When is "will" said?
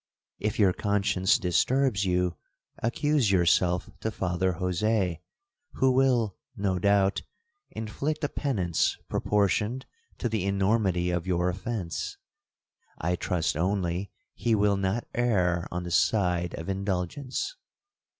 5.91-6.37, 14.55-14.75